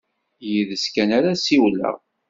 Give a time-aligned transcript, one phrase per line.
[0.51, 1.95] Yid-s kan ara ssiwleɣ.